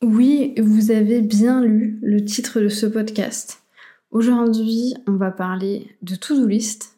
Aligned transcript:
Oui, 0.00 0.54
vous 0.58 0.92
avez 0.92 1.22
bien 1.22 1.60
lu 1.60 1.98
le 2.02 2.24
titre 2.24 2.60
de 2.60 2.68
ce 2.68 2.86
podcast. 2.86 3.64
Aujourd'hui, 4.12 4.94
on 5.08 5.16
va 5.16 5.32
parler 5.32 5.88
de 6.02 6.14
to-do 6.14 6.46
list 6.46 6.96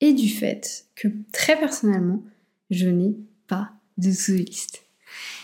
et 0.00 0.14
du 0.14 0.30
fait 0.30 0.86
que 0.96 1.08
très 1.30 1.58
personnellement, 1.58 2.24
je 2.70 2.88
n'ai 2.88 3.14
pas 3.48 3.72
de 3.98 4.10
to-do 4.10 4.38
list. 4.38 4.82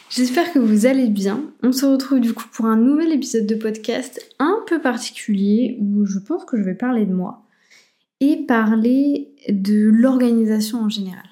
J'espère 0.08 0.50
que 0.50 0.58
vous 0.58 0.86
allez 0.86 1.08
bien. 1.08 1.52
On 1.62 1.72
se 1.72 1.84
retrouve 1.84 2.20
du 2.20 2.32
coup 2.32 2.48
pour 2.50 2.64
un 2.64 2.76
nouvel 2.76 3.12
épisode 3.12 3.46
de 3.46 3.54
podcast 3.54 4.26
un 4.38 4.62
peu 4.66 4.80
particulier 4.80 5.76
où 5.82 6.06
je 6.06 6.18
pense 6.18 6.46
que 6.46 6.56
je 6.56 6.62
vais 6.62 6.74
parler 6.74 7.04
de 7.04 7.12
moi 7.12 7.44
et 8.20 8.46
parler 8.46 9.34
de 9.50 9.90
l'organisation 9.90 10.78
en 10.78 10.88
général. 10.88 11.28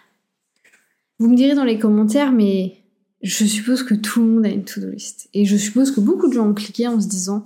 Vous 1.18 1.30
me 1.30 1.36
direz 1.36 1.54
dans 1.54 1.64
les 1.64 1.78
commentaires, 1.78 2.32
mais 2.32 2.81
je 3.22 3.44
suppose 3.44 3.84
que 3.84 3.94
tout 3.94 4.20
le 4.20 4.28
monde 4.28 4.46
a 4.46 4.48
une 4.48 4.64
to-do 4.64 4.90
list. 4.90 5.28
Et 5.32 5.44
je 5.44 5.56
suppose 5.56 5.92
que 5.92 6.00
beaucoup 6.00 6.28
de 6.28 6.34
gens 6.34 6.48
ont 6.48 6.54
cliqué 6.54 6.88
en 6.88 7.00
se 7.00 7.06
disant 7.06 7.44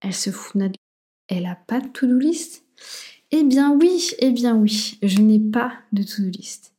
Elle 0.00 0.14
se 0.14 0.30
fout 0.30 0.60
de 0.60 0.70
Elle 1.28 1.46
a 1.46 1.56
pas 1.56 1.80
de 1.80 1.88
to-do 1.88 2.18
list? 2.18 2.64
Eh 3.32 3.42
bien 3.42 3.72
oui, 3.72 4.10
eh 4.20 4.30
bien 4.30 4.56
oui, 4.56 4.98
je 5.02 5.20
n'ai 5.20 5.40
pas 5.40 5.72
de 5.92 6.02
to-do 6.02 6.28
list. 6.28 6.72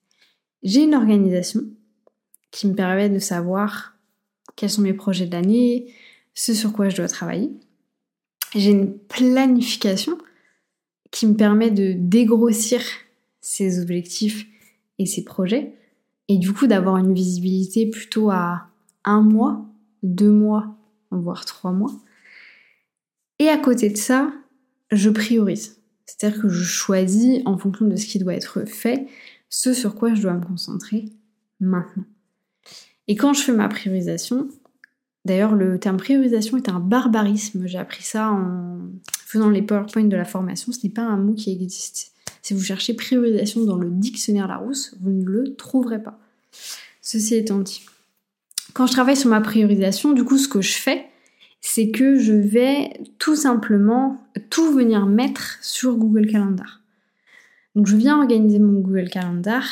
J'ai 0.63 0.83
une 0.83 0.95
organisation 0.95 1.65
qui 2.51 2.67
me 2.67 2.73
permet 2.73 3.09
de 3.09 3.19
savoir 3.19 3.97
quels 4.55 4.69
sont 4.69 4.81
mes 4.81 4.93
projets 4.93 5.25
de 5.25 5.33
l'année, 5.33 5.93
ce 6.33 6.53
sur 6.53 6.71
quoi 6.71 6.87
je 6.87 6.95
dois 6.95 7.09
travailler. 7.09 7.51
J'ai 8.55 8.71
une 8.71 8.97
planification 8.97 10.17
qui 11.11 11.27
me 11.27 11.35
permet 11.35 11.71
de 11.71 11.93
dégrossir 11.97 12.81
ces 13.41 13.81
objectifs 13.81 14.45
et 14.97 15.05
ces 15.05 15.25
projets 15.25 15.73
et 16.27 16.37
du 16.37 16.53
coup 16.53 16.67
d'avoir 16.67 16.97
une 16.97 17.13
visibilité 17.13 17.89
plutôt 17.89 18.31
à 18.31 18.67
un 19.03 19.21
mois, 19.21 19.65
deux 20.03 20.31
mois, 20.31 20.75
voire 21.11 21.45
trois 21.45 21.71
mois. 21.71 21.91
Et 23.39 23.49
à 23.49 23.57
côté 23.57 23.89
de 23.89 23.97
ça, 23.97 24.31
je 24.91 25.09
priorise. 25.09 25.81
C'est-à-dire 26.05 26.41
que 26.41 26.49
je 26.49 26.63
choisis 26.63 27.41
en 27.45 27.57
fonction 27.57 27.87
de 27.87 27.95
ce 27.95 28.05
qui 28.05 28.19
doit 28.19 28.33
être 28.33 28.65
fait, 28.65 29.07
ce 29.49 29.73
sur 29.73 29.95
quoi 29.95 30.13
je 30.13 30.21
dois 30.21 30.33
me 30.33 30.45
concentrer 30.45 31.05
maintenant. 31.59 32.05
Et 33.07 33.15
quand 33.15 33.33
je 33.33 33.41
fais 33.41 33.51
ma 33.51 33.67
priorisation, 33.67 34.47
d'ailleurs 35.25 35.55
le 35.55 35.79
terme 35.79 35.97
priorisation 35.97 36.57
est 36.57 36.69
un 36.69 36.79
barbarisme, 36.79 37.65
j'ai 37.67 37.77
appris 37.77 38.03
ça 38.03 38.31
en 38.31 38.79
faisant 39.25 39.49
les 39.49 39.61
PowerPoint 39.61 40.05
de 40.05 40.15
la 40.15 40.25
formation, 40.25 40.71
ce 40.71 40.79
n'est 40.83 40.93
pas 40.93 41.03
un 41.03 41.17
mot 41.17 41.33
qui 41.33 41.51
existe. 41.51 42.14
Si 42.45 42.53
vous 42.53 42.61
cherchez 42.61 42.93
priorisation 42.93 43.65
dans 43.65 43.75
le 43.75 43.89
dictionnaire 43.89 44.47
Larousse, 44.47 44.93
vous 45.01 45.09
ne 45.09 45.25
le 45.25 45.55
trouverez 45.55 45.97
pas. 45.97 46.19
Ceci 47.01 47.33
étant 47.33 47.57
dit, 47.57 47.81
quand 48.75 48.85
je 48.85 48.91
travaille 48.91 49.17
sur 49.17 49.31
ma 49.31 49.41
priorisation, 49.41 50.13
du 50.13 50.23
coup, 50.23 50.37
ce 50.37 50.47
que 50.47 50.61
je 50.61 50.73
fais, 50.73 51.07
c'est 51.59 51.89
que 51.89 52.19
je 52.19 52.33
vais 52.33 52.93
tout 53.17 53.35
simplement 53.35 54.21
tout 54.51 54.71
venir 54.71 55.07
mettre 55.07 55.57
sur 55.63 55.95
Google 55.95 56.27
Calendar. 56.27 56.81
Donc, 57.73 57.87
je 57.87 57.95
viens 57.95 58.19
organiser 58.19 58.59
mon 58.59 58.79
Google 58.79 59.09
Calendar 59.09 59.63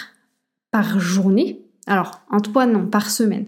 par 0.71 0.99
journée. 0.99 1.61
Alors, 1.85 2.23
en 2.31 2.39
trois, 2.39 2.65
non, 2.65 2.87
par 2.87 3.11
semaine. 3.11 3.45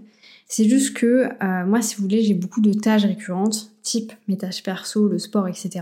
C'est 0.48 0.70
juste 0.70 0.96
que 0.96 1.30
euh, 1.42 1.66
moi, 1.66 1.81
si 1.81 1.96
vous 1.96 2.03
voulez, 2.03 2.22
j'ai 2.22 2.36
beaucoup 2.36 2.62
de 2.62 2.73
tâches 2.73 3.06
récurrentes, 3.06 3.72
type 3.81 4.14
mes 4.28 4.38
tâches 4.38 4.62
perso, 4.62 5.08
le 5.08 5.18
sport, 5.18 5.48
etc. 5.48 5.81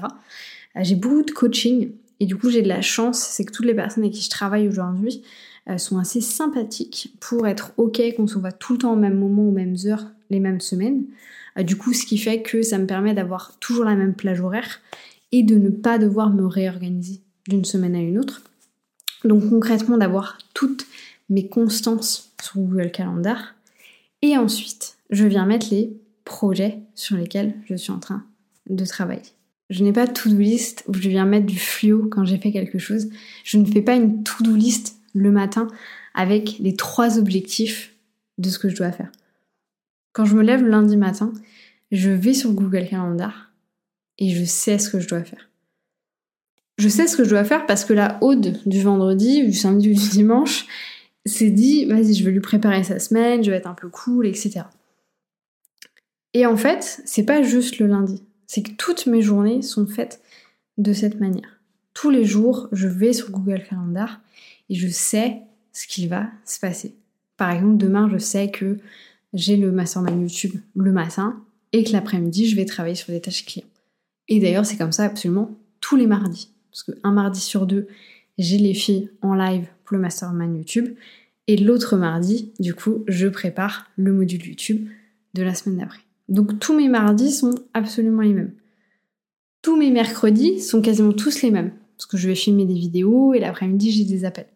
Euh, 0.77 0.79
j'ai 0.81 0.95
beaucoup 0.95 1.23
de 1.23 1.31
coaching 1.31 1.91
et 2.23 2.25
du 2.25 2.37
coup, 2.37 2.49
j'ai 2.49 2.61
de 2.61 2.69
la 2.69 2.81
chance, 2.81 3.19
c'est 3.19 3.43
que 3.43 3.51
toutes 3.51 3.65
les 3.65 3.73
personnes 3.73 4.05
avec 4.05 4.15
qui 4.15 4.21
je 4.21 4.29
travaille 4.29 4.69
aujourd'hui 4.69 5.23
euh, 5.69 5.77
sont 5.77 5.97
assez 5.97 6.21
sympathiques 6.21 7.13
pour 7.19 7.45
être 7.47 7.73
OK 7.75 8.01
qu'on 8.15 8.27
se 8.27 8.39
voit 8.39 8.53
tout 8.53 8.71
le 8.71 8.79
temps 8.79 8.93
au 8.93 8.95
même 8.95 9.19
moment, 9.19 9.41
aux 9.41 9.51
mêmes 9.51 9.75
heures, 9.87 10.05
les 10.29 10.39
mêmes 10.39 10.61
semaines. 10.61 11.03
Euh, 11.57 11.63
du 11.63 11.75
coup, 11.75 11.91
ce 11.91 12.05
qui 12.05 12.17
fait 12.17 12.41
que 12.41 12.61
ça 12.61 12.77
me 12.77 12.87
permet 12.87 13.13
d'avoir 13.13 13.59
toujours 13.59 13.83
la 13.83 13.97
même 13.97 14.13
plage 14.13 14.39
horaire 14.39 14.79
et 15.33 15.43
de 15.43 15.55
ne 15.55 15.67
pas 15.67 15.97
devoir 15.97 16.29
me 16.29 16.45
réorganiser 16.45 17.19
d'une 17.49 17.65
semaine 17.65 17.93
à 17.93 17.99
une 17.99 18.17
autre. 18.17 18.41
Donc 19.25 19.49
concrètement, 19.49 19.97
d'avoir 19.97 20.37
toutes 20.53 20.87
mes 21.29 21.49
constances 21.49 22.31
sur 22.41 22.61
Google 22.61 22.89
Calendar. 22.89 23.53
Et 24.21 24.37
ensuite, 24.37 24.95
je 25.09 25.25
viens 25.25 25.45
mettre 25.45 25.67
les 25.71 25.93
projets 26.23 26.79
sur 26.95 27.17
lesquels 27.17 27.53
je 27.65 27.75
suis 27.75 27.91
en 27.91 27.99
train 27.99 28.23
de 28.69 28.85
travailler. 28.85 29.33
Je 29.69 29.83
n'ai 29.83 29.93
pas 29.93 30.07
to-do 30.07 30.37
list 30.37 30.83
où 30.87 30.93
je 30.93 31.09
viens 31.09 31.25
mettre 31.25 31.45
du 31.45 31.57
fluo 31.57 32.07
quand 32.09 32.25
j'ai 32.25 32.37
fait 32.37 32.51
quelque 32.51 32.79
chose. 32.79 33.09
Je 33.43 33.57
ne 33.57 33.65
fais 33.65 33.81
pas 33.81 33.95
une 33.95 34.23
to-do 34.23 34.55
list 34.55 34.97
le 35.13 35.31
matin 35.31 35.67
avec 36.13 36.57
les 36.59 36.75
trois 36.75 37.17
objectifs 37.17 37.93
de 38.37 38.49
ce 38.49 38.59
que 38.59 38.69
je 38.69 38.75
dois 38.75 38.91
faire. 38.91 39.11
Quand 40.11 40.25
je 40.25 40.35
me 40.35 40.43
lève 40.43 40.61
le 40.61 40.69
lundi 40.69 40.97
matin, 40.97 41.33
je 41.91 42.09
vais 42.09 42.33
sur 42.33 42.51
Google 42.53 42.87
Calendar 42.87 43.51
et 44.19 44.29
je 44.29 44.43
sais 44.43 44.77
ce 44.77 44.89
que 44.89 44.99
je 44.99 45.07
dois 45.07 45.23
faire. 45.23 45.49
Je 46.77 46.89
sais 46.89 47.07
ce 47.07 47.15
que 47.15 47.23
je 47.23 47.29
dois 47.29 47.43
faire 47.43 47.65
parce 47.65 47.85
que 47.85 47.93
la 47.93 48.17
Aude 48.21 48.59
du 48.65 48.81
vendredi, 48.81 49.43
du 49.43 49.53
samedi 49.53 49.91
ou 49.91 49.93
du 49.93 50.09
dimanche, 50.09 50.65
s'est 51.25 51.51
dit 51.51 51.85
vas-y, 51.85 52.13
je 52.13 52.23
vais 52.23 52.31
lui 52.31 52.41
préparer 52.41 52.83
sa 52.83 52.99
semaine, 52.99 53.43
je 53.43 53.51
vais 53.51 53.57
être 53.57 53.67
un 53.67 53.75
peu 53.75 53.89
cool, 53.89 54.27
etc. 54.27 54.65
Et 56.33 56.45
en 56.45 56.57
fait, 56.57 57.01
c'est 57.05 57.25
pas 57.25 57.43
juste 57.43 57.77
le 57.77 57.87
lundi 57.87 58.23
c'est 58.47 58.63
que 58.63 58.71
toutes 58.71 59.05
mes 59.05 59.21
journées 59.21 59.61
sont 59.61 59.85
faites 59.85 60.21
de 60.77 60.93
cette 60.93 61.19
manière. 61.19 61.59
Tous 61.93 62.09
les 62.09 62.25
jours, 62.25 62.67
je 62.71 62.87
vais 62.87 63.13
sur 63.13 63.31
Google 63.31 63.63
Calendar 63.69 64.21
et 64.69 64.75
je 64.75 64.87
sais 64.87 65.41
ce 65.71 65.87
qui 65.87 66.07
va 66.07 66.27
se 66.45 66.59
passer. 66.59 66.95
Par 67.37 67.51
exemple, 67.51 67.77
demain, 67.77 68.09
je 68.11 68.17
sais 68.17 68.49
que 68.49 68.77
j'ai 69.33 69.57
le 69.57 69.71
mastermind 69.71 70.21
YouTube 70.21 70.59
le 70.75 70.91
matin 70.91 71.41
et 71.71 71.83
que 71.83 71.91
l'après-midi, 71.91 72.47
je 72.47 72.55
vais 72.55 72.65
travailler 72.65 72.95
sur 72.95 73.11
des 73.11 73.21
tâches 73.21 73.45
clients. 73.45 73.67
Et 74.27 74.39
d'ailleurs, 74.39 74.65
c'est 74.65 74.77
comme 74.77 74.91
ça 74.91 75.05
absolument 75.05 75.57
tous 75.81 75.95
les 75.95 76.07
mardis. 76.07 76.49
Parce 76.71 76.83
qu'un 76.83 77.11
mardi 77.11 77.39
sur 77.39 77.65
deux, 77.65 77.87
j'ai 78.37 78.57
les 78.57 78.73
filles 78.73 79.09
en 79.21 79.35
live 79.35 79.67
pour 79.83 79.95
le 79.95 80.01
mastermind 80.01 80.55
YouTube. 80.55 80.95
Et 81.47 81.57
l'autre 81.57 81.97
mardi, 81.97 82.53
du 82.59 82.73
coup, 82.73 83.03
je 83.07 83.27
prépare 83.27 83.87
le 83.97 84.13
module 84.13 84.45
YouTube 84.45 84.87
de 85.33 85.43
la 85.43 85.53
semaine 85.53 85.79
d'après. 85.79 85.99
Donc 86.33 86.57
tous 86.57 86.75
mes 86.75 86.89
mardis 86.89 87.31
sont 87.31 87.53
absolument 87.75 88.23
les 88.23 88.33
mêmes. 88.33 88.53
Tous 89.61 89.77
mes 89.77 89.91
mercredis 89.91 90.59
sont 90.59 90.81
quasiment 90.81 91.13
tous 91.13 91.43
les 91.43 91.51
mêmes, 91.51 91.71
parce 91.95 92.07
que 92.07 92.17
je 92.17 92.27
vais 92.27 92.33
filmer 92.33 92.65
des 92.65 92.73
vidéos 92.73 93.35
et 93.35 93.39
l'après-midi 93.39 93.91
j'ai 93.91 94.03
des 94.03 94.25
appels. 94.25 94.47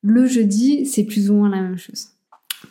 Le 0.00 0.26
jeudi, 0.26 0.86
c'est 0.86 1.04
plus 1.04 1.30
ou 1.30 1.34
moins 1.34 1.50
la 1.50 1.60
même 1.60 1.76
chose. 1.76 2.08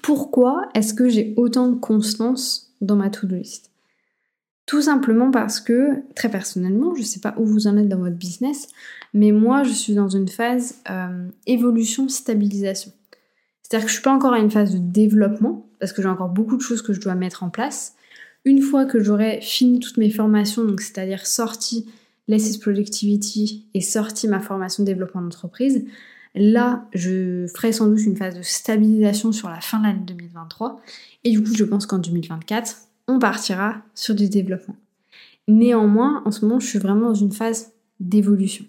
Pourquoi 0.02 0.68
est-ce 0.74 0.96
que 0.96 1.08
j'ai 1.10 1.36
autant 1.38 1.68
de 1.68 1.76
constance 1.76 2.74
dans 2.82 2.96
ma 2.96 3.12
to-do 3.12 3.36
list? 3.36 3.70
Tout 4.66 4.82
simplement 4.82 5.30
parce 5.30 5.60
que, 5.60 6.02
très 6.16 6.30
personnellement, 6.30 6.96
je 6.96 7.02
ne 7.02 7.06
sais 7.06 7.20
pas 7.20 7.36
où 7.38 7.46
vous 7.46 7.68
en 7.68 7.78
êtes 7.78 7.88
dans 7.88 8.00
votre 8.00 8.16
business, 8.16 8.68
mais 9.14 9.32
moi 9.32 9.62
je 9.62 9.74
suis 9.74 9.94
dans 9.94 10.10
une 10.10 10.28
phase 10.28 10.78
euh, 10.90 11.30
évolution-stabilisation. 11.46 12.92
C'est-à-dire 13.62 13.86
que 13.86 13.92
je 13.92 13.98
suis 13.98 14.04
pas 14.04 14.16
encore 14.16 14.34
à 14.34 14.40
une 14.40 14.50
phase 14.50 14.74
de 14.74 14.80
développement, 14.80 15.70
parce 15.80 15.94
que 15.94 16.02
j'ai 16.02 16.08
encore 16.08 16.30
beaucoup 16.30 16.58
de 16.58 16.64
choses 16.64 16.82
que 16.82 16.94
je 16.94 17.00
dois 17.00 17.14
mettre 17.14 17.44
en 17.44 17.52
place, 17.52 17.94
une 18.48 18.62
fois 18.62 18.86
que 18.86 19.04
j'aurai 19.04 19.42
fini 19.42 19.82
toutes 19.82 19.98
mes 19.98 20.10
formations, 20.10 20.66
c'est-à-dire 20.78 21.28
sorti 21.28 21.86
Less 22.30 22.56
Productivity 22.56 23.66
et 23.74 23.82
sorti 23.82 24.26
ma 24.30 24.40
formation 24.40 24.86
développement 24.86 25.22
d'entreprise, 25.22 25.86
là, 26.34 26.88
je 26.94 27.46
ferai 27.54 27.74
sans 27.74 27.88
doute 27.88 28.00
une 28.06 28.16
phase 28.16 28.38
de 28.38 28.42
stabilisation 28.42 29.34
sur 29.34 29.50
la 29.50 29.60
fin 29.60 29.80
de 29.80 29.84
l'année 29.84 30.06
2023. 30.06 30.80
Et 31.26 31.32
du 31.32 31.44
coup, 31.44 31.54
je 31.54 31.66
pense 31.66 31.86
qu'en 31.86 31.98
2024, 31.98 32.78
on 33.10 33.20
partira 33.20 33.82
sur 33.94 34.16
du 34.16 34.30
développement. 34.30 34.78
Néanmoins, 35.50 36.24
en 36.26 36.32
ce 36.32 36.46
moment, 36.46 36.62
je 36.62 36.68
suis 36.68 36.80
vraiment 36.80 37.10
dans 37.10 37.16
une 37.16 37.34
phase 37.34 37.74
d'évolution. 38.00 38.64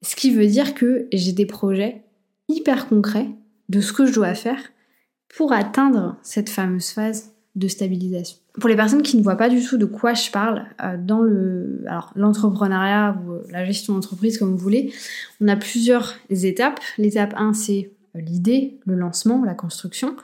Ce 0.00 0.16
qui 0.16 0.30
veut 0.30 0.46
dire 0.46 0.72
que 0.72 1.08
j'ai 1.12 1.32
des 1.32 1.46
projets 1.46 2.04
hyper 2.48 2.88
concrets 2.88 3.28
de 3.68 3.82
ce 3.82 3.92
que 3.92 4.06
je 4.06 4.14
dois 4.14 4.34
faire 4.34 4.62
pour 5.36 5.52
atteindre 5.52 6.16
cette 6.22 6.48
fameuse 6.48 6.88
phase 6.88 7.33
de 7.54 7.68
stabilisation. 7.68 8.38
Pour 8.54 8.68
les 8.68 8.76
personnes 8.76 9.02
qui 9.02 9.16
ne 9.16 9.22
voient 9.22 9.36
pas 9.36 9.48
du 9.48 9.62
tout 9.62 9.76
de 9.76 9.84
quoi 9.84 10.14
je 10.14 10.30
parle, 10.30 10.66
euh, 10.82 10.96
dans 10.98 11.20
le, 11.20 11.84
l'entrepreneuriat 12.16 13.16
ou 13.24 13.32
euh, 13.32 13.46
la 13.50 13.64
gestion 13.64 13.94
d'entreprise 13.94 14.38
comme 14.38 14.50
vous 14.50 14.58
voulez, 14.58 14.92
on 15.40 15.48
a 15.48 15.56
plusieurs 15.56 16.14
étapes. 16.30 16.80
L'étape 16.98 17.34
1, 17.36 17.52
c'est 17.52 17.90
euh, 18.16 18.20
l'idée, 18.20 18.78
le 18.86 18.96
lancement, 18.96 19.44
la 19.44 19.54
construction. 19.54 20.16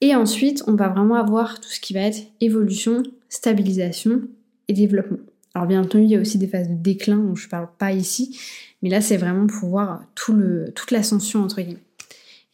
Et 0.00 0.16
ensuite, 0.16 0.64
on 0.66 0.74
va 0.74 0.88
vraiment 0.88 1.14
avoir 1.14 1.60
tout 1.60 1.68
ce 1.68 1.78
qui 1.78 1.94
va 1.94 2.00
être 2.00 2.18
évolution, 2.40 3.04
stabilisation 3.28 4.22
et 4.66 4.72
développement. 4.72 5.18
Alors 5.54 5.68
bien 5.68 5.82
entendu, 5.82 6.04
il 6.04 6.10
y 6.10 6.16
a 6.16 6.20
aussi 6.20 6.38
des 6.38 6.48
phases 6.48 6.68
de 6.68 6.74
déclin 6.74 7.18
dont 7.18 7.34
je 7.34 7.46
ne 7.46 7.50
parle 7.50 7.68
pas 7.78 7.92
ici, 7.92 8.38
mais 8.80 8.88
là 8.88 9.00
c'est 9.00 9.18
vraiment 9.18 9.46
pour 9.46 9.68
voir 9.68 10.02
tout 10.14 10.32
le, 10.32 10.72
toute 10.74 10.90
l'ascension 10.90 11.42
entre 11.42 11.60
guillemets. 11.60 11.82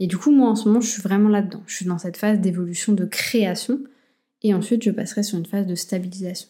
Et 0.00 0.06
du 0.06 0.16
coup, 0.16 0.30
moi 0.30 0.50
en 0.50 0.56
ce 0.56 0.68
moment, 0.68 0.80
je 0.80 0.88
suis 0.88 1.02
vraiment 1.02 1.28
là-dedans. 1.28 1.62
Je 1.66 1.74
suis 1.74 1.86
dans 1.86 1.98
cette 1.98 2.16
phase 2.16 2.40
d'évolution, 2.40 2.92
de 2.92 3.04
création. 3.04 3.80
Et 4.42 4.54
ensuite, 4.54 4.82
je 4.84 4.90
passerai 4.90 5.22
sur 5.22 5.38
une 5.38 5.46
phase 5.46 5.66
de 5.66 5.74
stabilisation. 5.74 6.48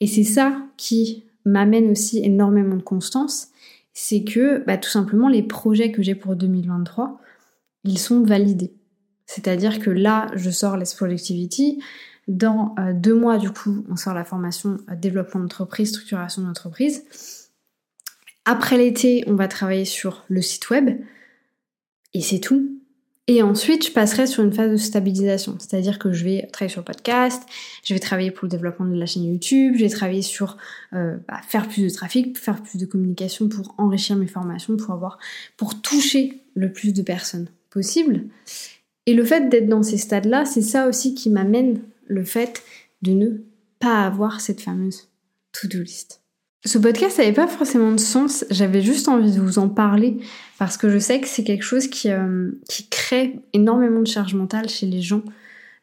Et 0.00 0.06
c'est 0.06 0.24
ça 0.24 0.62
qui 0.76 1.24
m'amène 1.44 1.90
aussi 1.90 2.24
énormément 2.24 2.76
de 2.76 2.82
constance. 2.82 3.48
C'est 3.92 4.24
que 4.24 4.64
bah, 4.66 4.78
tout 4.78 4.88
simplement, 4.88 5.28
les 5.28 5.42
projets 5.42 5.92
que 5.92 6.02
j'ai 6.02 6.14
pour 6.14 6.34
2023, 6.34 7.20
ils 7.84 7.98
sont 7.98 8.22
validés. 8.22 8.72
C'est-à-dire 9.26 9.78
que 9.78 9.90
là, 9.90 10.30
je 10.34 10.50
sors 10.50 10.76
les 10.76 10.86
Productivity, 10.96 11.82
Dans 12.28 12.74
euh, 12.78 12.92
deux 12.92 13.14
mois, 13.14 13.38
du 13.38 13.50
coup, 13.50 13.84
on 13.90 13.96
sort 13.96 14.14
la 14.14 14.24
formation 14.24 14.78
euh, 14.90 14.94
développement 14.94 15.40
d'entreprise, 15.40 15.90
structuration 15.90 16.42
d'entreprise. 16.42 17.04
Après 18.44 18.76
l'été, 18.76 19.24
on 19.26 19.34
va 19.34 19.48
travailler 19.48 19.84
sur 19.84 20.24
le 20.28 20.42
site 20.42 20.70
web. 20.70 21.00
Et 22.14 22.20
c'est 22.20 22.40
tout. 22.40 22.78
Et 23.28 23.40
ensuite, 23.42 23.86
je 23.86 23.92
passerai 23.92 24.26
sur 24.26 24.42
une 24.42 24.52
phase 24.52 24.72
de 24.72 24.76
stabilisation. 24.76 25.56
C'est-à-dire 25.58 25.98
que 25.98 26.12
je 26.12 26.24
vais 26.24 26.48
travailler 26.52 26.72
sur 26.72 26.80
le 26.80 26.86
podcast, 26.86 27.42
je 27.84 27.94
vais 27.94 28.00
travailler 28.00 28.32
pour 28.32 28.46
le 28.46 28.50
développement 28.50 28.84
de 28.84 28.98
la 28.98 29.06
chaîne 29.06 29.24
YouTube, 29.24 29.74
je 29.76 29.84
vais 29.84 29.88
travailler 29.88 30.22
sur 30.22 30.56
euh, 30.92 31.16
bah, 31.28 31.40
faire 31.46 31.68
plus 31.68 31.84
de 31.84 31.88
trafic, 31.88 32.36
faire 32.36 32.60
plus 32.60 32.78
de 32.78 32.86
communication 32.86 33.48
pour 33.48 33.74
enrichir 33.78 34.16
mes 34.16 34.26
formations, 34.26 34.76
pour 34.76 34.92
avoir, 34.92 35.18
pour 35.56 35.80
toucher 35.80 36.42
le 36.54 36.72
plus 36.72 36.92
de 36.92 37.02
personnes 37.02 37.48
possible. 37.70 38.24
Et 39.06 39.14
le 39.14 39.24
fait 39.24 39.48
d'être 39.48 39.68
dans 39.68 39.82
ces 39.82 39.98
stades-là, 39.98 40.44
c'est 40.44 40.62
ça 40.62 40.88
aussi 40.88 41.14
qui 41.14 41.30
m'amène 41.30 41.80
le 42.06 42.24
fait 42.24 42.62
de 43.02 43.12
ne 43.12 43.28
pas 43.78 44.04
avoir 44.04 44.40
cette 44.40 44.60
fameuse 44.60 45.08
to-do 45.52 45.80
list. 45.80 46.21
Ce 46.64 46.78
podcast 46.78 47.18
n'avait 47.18 47.32
pas 47.32 47.48
forcément 47.48 47.90
de 47.90 47.98
sens, 47.98 48.44
j'avais 48.48 48.82
juste 48.82 49.08
envie 49.08 49.32
de 49.34 49.40
vous 49.40 49.58
en 49.58 49.68
parler 49.68 50.18
parce 50.60 50.76
que 50.76 50.88
je 50.88 50.98
sais 50.98 51.20
que 51.20 51.26
c'est 51.26 51.42
quelque 51.42 51.64
chose 51.64 51.88
qui, 51.88 52.08
euh, 52.08 52.52
crée 52.88 53.40
énormément 53.52 54.00
de 54.00 54.06
charge 54.06 54.34
mentale 54.34 54.68
chez 54.68 54.86
les 54.86 55.00
gens. 55.00 55.24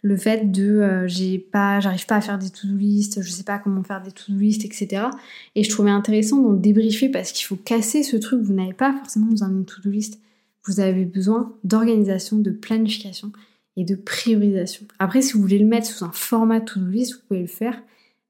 Le 0.01 0.15
fait 0.15 0.49
de 0.49 0.63
euh, 0.63 1.05
j'ai 1.05 1.37
pas, 1.37 1.81
j'arrive 1.81 2.05
pas 2.05 2.15
à 2.15 2.21
faire 2.21 2.39
des 2.39 2.49
to-do 2.49 2.77
list, 2.77 3.21
je 3.21 3.29
sais 3.29 3.43
pas 3.43 3.59
comment 3.59 3.83
faire 3.83 4.01
des 4.01 4.13
to-do 4.13 4.39
list, 4.39 4.63
etc. 4.63 5.07
Et 5.55 5.65
je 5.65 5.69
trouvais 5.69 5.91
intéressant 5.91 6.41
d'en 6.41 6.53
débriefer 6.53 7.09
parce 7.09 7.33
qu'il 7.33 7.45
faut 7.45 7.57
casser 7.57 8.01
ce 8.01 8.15
truc, 8.15 8.41
vous 8.41 8.53
n'avez 8.53 8.71
pas 8.71 8.93
forcément 8.93 9.27
besoin 9.27 9.49
d'une 9.49 9.65
to-do 9.65 9.89
list, 9.89 10.21
vous 10.63 10.79
avez 10.79 11.03
besoin 11.03 11.53
d'organisation, 11.65 12.37
de 12.37 12.51
planification 12.51 13.33
et 13.75 13.83
de 13.83 13.95
priorisation. 13.95 14.85
Après, 14.97 15.21
si 15.21 15.33
vous 15.33 15.41
voulez 15.41 15.59
le 15.59 15.67
mettre 15.67 15.87
sous 15.87 16.05
un 16.05 16.11
format 16.13 16.61
to-do 16.61 16.87
list, 16.87 17.15
vous 17.15 17.21
pouvez 17.27 17.41
le 17.41 17.47
faire, 17.47 17.81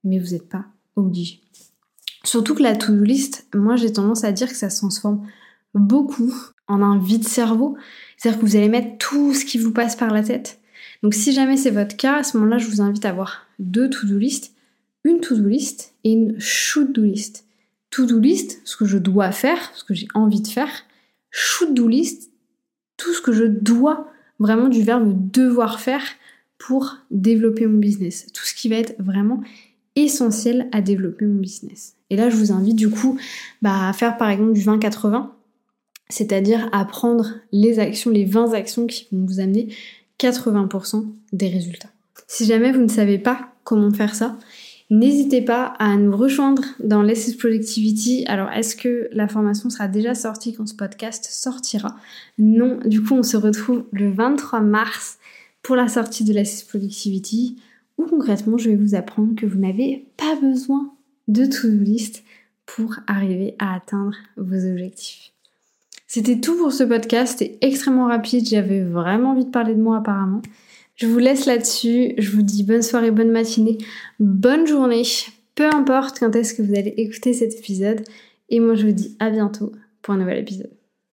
mais 0.04 0.18
vous 0.18 0.31
n'êtes 0.31 0.50
pas 0.50 0.66
obligé. 0.96 1.42
Surtout 2.24 2.56
que 2.56 2.63
la 2.63 2.75
to-do 2.75 3.04
list, 3.04 3.48
moi 3.54 3.75
j'ai 3.75 3.94
tendance 3.94 4.24
à 4.24 4.31
dire 4.31 4.50
que 4.50 4.56
ça 4.56 4.69
se 4.69 4.77
transforme 4.77 5.25
beaucoup 5.74 6.33
en 6.68 6.81
un 6.81 7.00
vide 7.00 7.27
cerveau. 7.27 7.77
C'est-à-dire 8.18 8.39
que 8.39 8.45
vous 8.45 8.56
allez 8.56 8.69
mettre 8.69 8.98
tout 8.98 9.33
ce 9.33 9.45
qui 9.45 9.57
vous 9.57 9.71
passe 9.71 9.95
par 9.95 10.12
la 10.12 10.24
tête. 10.24 10.60
Donc 11.04 11.13
si 11.13 11.31
jamais 11.31 11.57
c'est 11.57 11.71
votre 11.71 11.95
cas, 11.95 12.18
à 12.18 12.24
ce 12.24 12.38
moment-là, 12.38 12.57
je 12.57 12.68
vous 12.68 12.81
invite 12.81 13.06
à 13.06 13.10
avoir 13.10 13.48
deux 13.60 13.89
to-do 13.89 14.18
list, 14.18 14.54
une 15.04 15.21
to-do 15.21 15.48
list 15.48 15.94
et 16.04 16.12
une 16.12 16.39
should-do 16.39 17.04
list. 17.04 17.45
To-do 17.89 18.19
list, 18.19 18.62
ce 18.65 18.75
que 18.75 18.86
je 18.86 18.98
dois 18.98 19.31
faire, 19.31 19.72
ce 19.74 19.83
que 19.83 19.94
j'ai 19.94 20.07
envie 20.13 20.42
de 20.42 20.48
faire. 20.48 20.69
Should-do 21.31 21.88
list, 21.88 22.31
tout 22.98 23.13
ce 23.13 23.22
que 23.22 23.31
je 23.31 23.45
dois, 23.45 24.12
vraiment 24.39 24.68
du 24.68 24.83
verbe 24.83 25.31
devoir 25.31 25.80
faire 25.80 26.04
pour 26.57 26.98
développer 27.12 27.65
mon 27.65 27.80
business. 27.80 28.27
Tout 28.33 28.45
ce 28.45 28.54
qui 28.54 28.69
va 28.69 28.75
être 28.75 28.95
vraiment 29.00 29.42
essentiel 29.95 30.69
à 30.71 30.81
développer 30.81 31.25
mon 31.25 31.39
business. 31.39 31.95
Et 32.09 32.15
là, 32.15 32.30
je 32.30 32.36
vous 32.36 32.51
invite 32.51 32.75
du 32.75 32.89
coup 32.89 33.18
bah, 33.62 33.89
à 33.89 33.94
faire 33.94 34.18
par 34.18 34.30
exemple 34.30 34.53
du 34.53 34.62
20-80, 34.62 35.30
c'est-à-dire 36.09 36.69
à 36.71 36.86
prendre 36.86 37.36
les 37.51 37.80
actions, 37.80 38.12
les 38.12 38.25
20 38.25 38.53
actions 38.53 38.88
qui 38.88 39.07
vont 39.12 39.25
vous 39.25 39.39
amener 39.39 39.69
80% 40.19 41.06
des 41.33 41.50
résultats. 41.50 41.89
Si 42.27 42.45
jamais 42.45 42.71
vous 42.71 42.81
ne 42.81 42.88
savez 42.88 43.18
pas 43.18 43.53
comment 43.63 43.91
faire 43.91 44.15
ça, 44.15 44.38
n'hésitez 44.89 45.41
pas 45.41 45.74
à 45.80 45.95
nous 45.95 46.15
rejoindre 46.15 46.63
dans 46.80 47.01
l'Essence 47.01 47.36
Productivity. 47.36 48.25
Alors, 48.27 48.50
est-ce 48.51 48.75
que 48.75 49.09
la 49.12 49.27
formation 49.27 49.69
sera 49.69 49.88
déjà 49.88 50.15
sortie 50.15 50.53
quand 50.53 50.68
ce 50.68 50.75
podcast 50.75 51.27
sortira? 51.30 51.95
Non, 52.38 52.80
du 52.86 53.01
coup, 53.01 53.15
on 53.15 53.24
se 53.24 53.38
retrouve 53.38 53.86
le 53.91 54.12
23 54.12 54.62
mars 54.62 55.19
pour 55.62 55.75
la 55.75 55.88
sortie 55.88 56.24
de 56.24 56.33
l'Essence 56.33 56.63
Productivity 56.63 57.57
où 58.00 58.06
concrètement, 58.06 58.57
je 58.57 58.69
vais 58.69 58.75
vous 58.75 58.96
apprendre 58.96 59.36
que 59.36 59.46
vous 59.46 59.60
n'avez 59.60 60.07
pas 60.18 60.36
besoin 60.42 60.92
de 61.28 61.46
to-do 61.46 61.84
list 61.84 62.24
pour 62.66 62.96
arriver 63.07 63.56
à 63.60 63.75
atteindre 63.75 64.16
vos 64.38 64.66
objectifs. 64.66 65.31
C'était 66.07 66.40
tout 66.40 66.57
pour 66.57 66.72
ce 66.72 66.84
podcast, 66.84 67.38
c'était 67.38 67.57
extrêmement 67.62 68.07
rapide, 68.07 68.48
j'avais 68.48 68.81
vraiment 68.81 69.31
envie 69.31 69.46
de 69.46 69.51
parler 69.51 69.75
de 69.75 69.81
moi 69.81 69.98
apparemment. 69.98 70.42
Je 70.96 71.06
vous 71.06 71.19
laisse 71.19 71.46
là-dessus, 71.46 72.13
je 72.18 72.31
vous 72.31 72.42
dis 72.42 72.63
bonne 72.63 72.81
soirée, 72.81 73.12
bonne 73.12 73.31
matinée, 73.31 73.78
bonne 74.19 74.66
journée, 74.66 75.04
peu 75.54 75.66
importe 75.66 76.19
quand 76.19 76.36
est-ce 76.36 76.54
que 76.54 76.62
vous 76.62 76.74
allez 76.74 76.94
écouter 76.98 77.34
cet 77.34 77.54
épisode, 77.54 78.01
et 78.50 78.60
moi 78.60 78.75
je 78.75 78.88
vous 78.88 78.94
dis 78.94 79.16
à 79.19 79.30
bientôt 79.30 79.72
pour 80.01 80.13
un 80.13 80.18
nouvel 80.18 80.40
épisode. 80.40 80.78